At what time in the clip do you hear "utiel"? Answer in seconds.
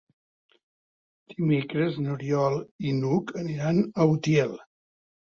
4.15-4.57